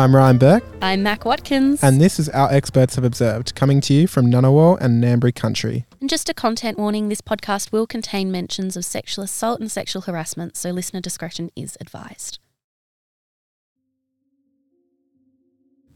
[0.00, 1.84] I'm Ryan Burke, I'm Mac Watkins.
[1.84, 5.84] and this is Our Experts Have Observed, coming to you from Ngunnawal and Ngambri country.
[6.00, 10.00] And just a content warning this podcast will contain mentions of sexual assault and sexual
[10.00, 12.39] harassment, so listener discretion is advised.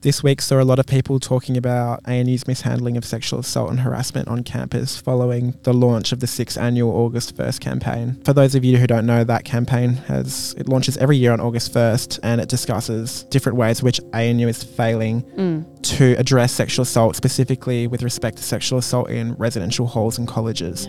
[0.05, 3.80] This week saw a lot of people talking about ANU's mishandling of sexual assault and
[3.80, 8.20] harassment on campus following the launch of the sixth annual August 1st campaign.
[8.23, 11.41] For those of you who don't know, that campaign has it launches every year on
[11.41, 15.65] August 1st and it discusses different ways in which ANU is failing Mm.
[15.96, 20.87] to address sexual assault, specifically with respect to sexual assault in residential halls and colleges.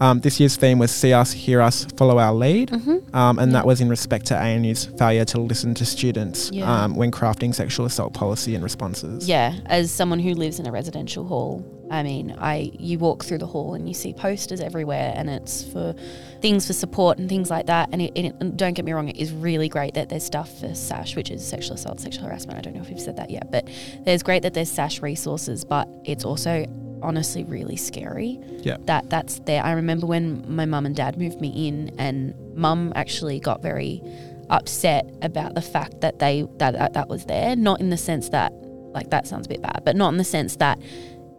[0.00, 2.70] Um, this year's theme was See Us, Hear Us, Follow Our Lead.
[2.70, 3.16] Mm-hmm.
[3.16, 3.58] Um, and Yeah.
[3.58, 6.84] that was in respect to ANU's failure to listen to students Yeah.
[6.84, 9.26] um, when crafting sexual assault policy and responses.
[9.28, 13.38] Yeah, as someone who lives in a residential hall, I mean, I you walk through
[13.38, 15.94] the hall and you see posters everywhere, and it's for
[16.42, 17.88] things for support and things like that.
[17.92, 20.50] And, it, it, and don't get me wrong, it is really great that there's stuff
[20.58, 22.58] for SASH, which is sexual assault, sexual harassment.
[22.58, 23.68] I don't know if you've said that yet, but
[24.04, 26.66] there's great that there's SASH resources, but it's also
[27.06, 28.76] honestly really scary Yeah.
[28.84, 29.62] that that's there.
[29.64, 34.02] I remember when my mum and dad moved me in, and mum actually got very
[34.50, 37.56] upset about the fact that they that, that that was there.
[37.56, 38.52] Not in the sense that
[38.96, 40.78] like that sounds a bit bad, but not in the sense that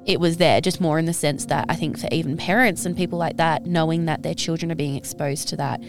[0.06, 0.62] it was there.
[0.62, 3.66] Just more in the sense that I think for even parents and people like that,
[3.66, 5.82] knowing that their children are being exposed to that.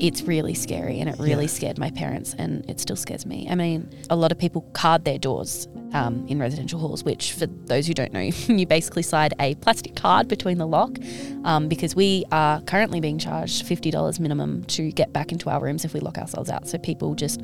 [0.00, 1.50] It's really scary and it really Yeah.
[1.50, 3.46] scared my parents and it still scares me.
[3.50, 7.46] I mean, a lot of people card their doors um, in residential halls, which, for
[7.46, 10.96] those who don't know, you basically slide a plastic card between the lock
[11.44, 15.84] um, because we are currently being charged $50 minimum to get back into our rooms
[15.84, 16.66] if we lock ourselves out.
[16.66, 17.40] So people just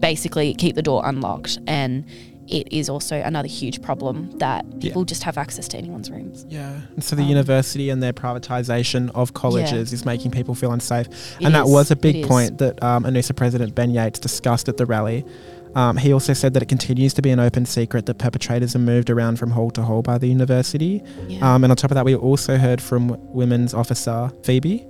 [0.00, 1.58] basically keep the door unlocked.
[1.66, 2.04] And
[2.50, 6.44] it is also another huge problem that people just have access to anyone's rooms.
[6.48, 6.80] Yeah.
[6.94, 11.08] And so the Um, university and their privatisation of colleges is making people feel unsafe.
[11.08, 14.68] It and that is, was a big point that um, ANUSA President Ben Yates discussed
[14.68, 15.24] at the rally.
[15.76, 18.80] Um, he also said that it continues to be an open secret that perpetrators are
[18.80, 21.02] moved around from hall to hall by the university.
[21.28, 21.54] Yeah.
[21.54, 24.84] Um, and on top of that, we also heard from women's officer Phoebe,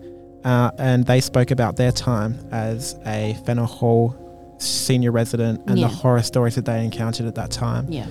[0.44, 4.16] uh, and they spoke about their time as a Fenner Hall
[4.62, 5.88] senior resident and Yeah.
[5.88, 7.86] the horror stories that they encountered at that time.
[7.88, 8.06] yeah.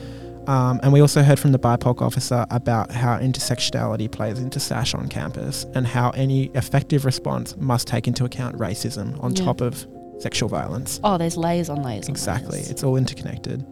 [0.48, 4.96] Um, and we also heard from the BIPOC officer about how intersectionality plays into SASH
[4.96, 9.44] on campus and how any effective response must take into account racism on Yeah.
[9.46, 9.86] top of
[10.18, 11.00] sexual violence.
[11.04, 12.54] Oh, there's layers on layers on Exactly.
[12.58, 12.72] layers.
[12.72, 13.64] It's all interconnected.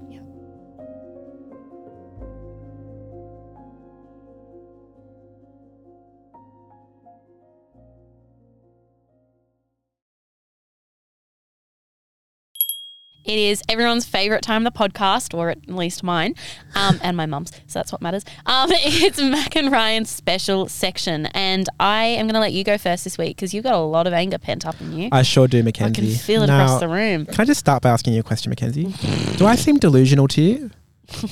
[13.28, 16.34] It is everyone's favorite time of the podcast, or at least mine,
[16.76, 17.52] um, and my mum's.
[17.68, 18.24] So that's what matters.
[18.46, 22.78] Um, it's Mac and Ryan's special section, and I am going to let you go
[22.78, 25.10] first this week because you've got a lot of anger pent up in you.
[25.12, 26.04] I sure do, Mackenzie.
[26.04, 27.26] I can feel it Now, across the room.
[27.26, 28.94] Can I just start by asking you a question, Mackenzie?
[29.36, 30.72] do I seem delusional to you?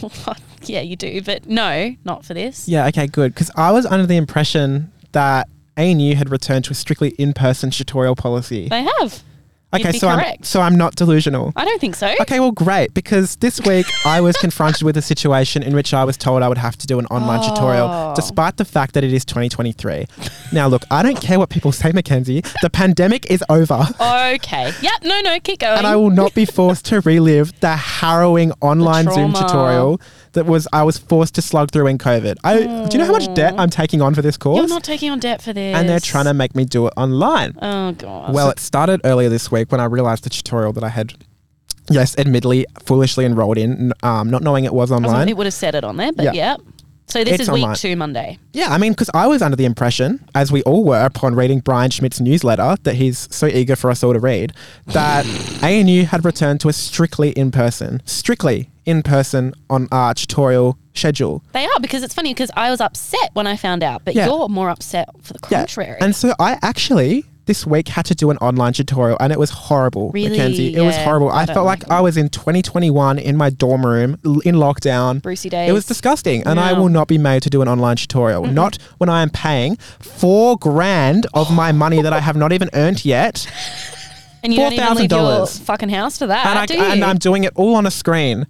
[0.63, 2.67] yeah, you do, but no, not for this.
[2.67, 3.33] Yeah, okay, good.
[3.33, 7.72] Because I was under the impression that ANU had returned to a strictly in person
[7.72, 8.67] tutorial policy.
[8.67, 9.23] They have.
[9.73, 11.51] Okay, so I'm, so I'm not delusional.
[11.55, 12.13] I don't think so.
[12.21, 12.93] Okay, well, great.
[12.93, 16.47] Because this week I was confronted with a situation in which I was told I
[16.47, 17.49] would have to do an online Oh.
[17.49, 20.05] tutorial, despite the fact that it is 2023.
[20.53, 22.41] now, look, I don't care what people say, Mackenzie.
[22.61, 23.85] The pandemic is over.
[23.99, 24.71] Okay.
[24.81, 24.91] Yep.
[25.03, 25.21] No.
[25.21, 25.39] No.
[25.41, 25.77] Keep going.
[25.79, 29.99] And I will not be forced to relive the harrowing online Zoom tutorial
[30.33, 32.37] that was I was forced to slug through in COVID.
[32.43, 33.61] I, do you know how much debt oh.
[33.61, 34.59] I'm taking on for this course?
[34.59, 35.75] You're not taking on debt for this.
[35.75, 37.57] and they're trying to make me do it online.
[37.61, 38.33] Oh god.
[38.33, 41.13] Well, it started earlier this week when I realized the tutorial that I had,
[41.89, 45.29] yes, admittedly, foolishly enrolled in, um, not knowing it was online.
[45.29, 46.31] it would have said it on there, but Yeah.
[46.33, 46.55] yeah.
[47.07, 47.75] So this It's is week online.
[47.77, 48.39] two, Monday.
[48.51, 51.59] yeah, I mean, because I was under the impression, as we all were upon reading
[51.59, 54.53] Brian Schmidt's newsletter that he's so eager for us all to read,
[54.88, 55.23] that
[55.63, 61.44] ANU had returned to a strictly in person, strictly in person on our tutorial schedule.
[61.53, 64.25] They are because it's funny because I was upset when I found out, but Yeah.
[64.25, 65.59] you're more upset for the Yeah.
[65.59, 65.97] contrary.
[66.01, 69.50] And so I actually this week had to do an online tutorial and it was
[69.50, 70.30] horrible, Really?
[70.30, 70.75] Mackenzie.
[70.75, 71.30] It was horrible.
[71.30, 74.13] I I, felt like like I was in 2021 in my dorm room
[74.44, 75.21] in lockdown.
[75.21, 75.69] Brucey days.
[75.69, 78.44] It was disgusting, and I will not be made to do an online tutorial.
[78.44, 78.53] Mm-hmm.
[78.53, 82.69] Not when I am paying four grand of my money that I have not even
[82.74, 83.47] earned yet,
[84.44, 85.62] and you don't even leave your $4,000.
[85.62, 88.47] fucking house for that, and, I, do and I'm doing it all on a screen.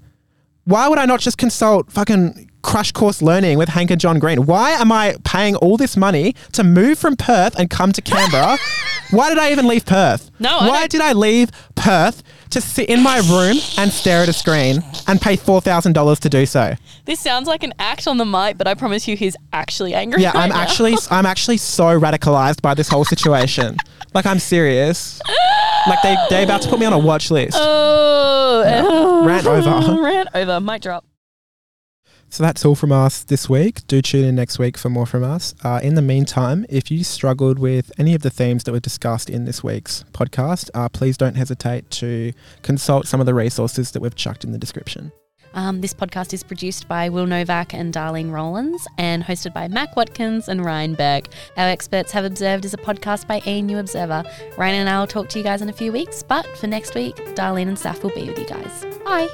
[0.65, 4.45] Why would I not just consult fucking crash course learning with Hank and John Green?
[4.45, 8.57] Why am I paying all this money to move from Perth and come to Canberra?
[9.11, 10.31] Why did I even leave Perth?
[10.39, 14.23] No, I Why don't- did I leave Perth to sit in my room and stare
[14.23, 16.73] at a screen and pay four thousand dollars to do so?
[17.05, 20.21] this sounds like an act on the mic, but I promise you, he's actually angry.
[20.23, 20.59] Yeah, right I'm now.
[20.61, 23.77] actually I'm actually so radicalized by this whole situation.
[24.15, 25.21] like I'm serious.
[25.87, 27.55] Like they they about to put me on a watch list.
[27.59, 30.01] Oh, Rant over.
[30.03, 30.59] Rant over.
[30.59, 31.05] Mic drop.
[32.29, 33.87] So that's all from us this week.
[33.87, 35.55] Do tune in next week for more from us.
[35.63, 39.29] Uh, in the meantime, if you struggled with any of the themes that were discussed
[39.29, 44.01] in this week's podcast, uh, please don't hesitate to consult some of the resources that
[44.01, 45.11] we've chucked in the description.
[45.55, 49.95] Um, this podcast is produced by Will Novak and Darlene Rollins and hosted by Mac
[49.95, 51.29] Watkins and Ryan Burke.
[51.55, 54.23] Our experts have observed is a podcast by ANU Observer.
[54.57, 56.93] Ryan and I will talk to you guys in a few weeks, but for next
[56.93, 58.85] week, Darlene and Saf will be with you guys.
[59.05, 59.29] Bye.